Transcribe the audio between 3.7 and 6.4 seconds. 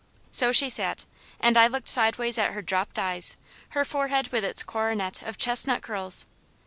her forehead with its coronet of chestnut curls.